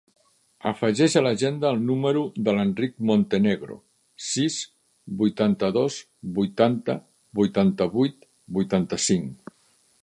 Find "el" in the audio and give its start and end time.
1.75-1.83